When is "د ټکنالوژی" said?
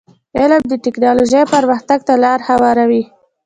0.67-1.41